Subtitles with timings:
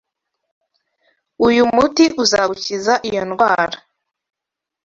[1.47, 3.77] Uyu muti uzagukiza iyo ndwara.